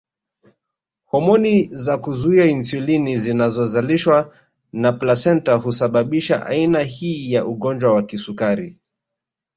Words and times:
Homoni 1.07 1.63
za 1.71 1.97
kuzuia 1.97 2.45
insulini 2.45 3.17
zinazozalishwa 3.17 4.35
na 4.73 4.93
plasenta 4.93 5.55
husababisha 5.55 6.45
aina 6.45 6.79
hii 6.83 7.33
ya 7.33 7.45
ugonjwa 7.45 7.93
wa 7.93 8.03
kisukari 8.03 8.77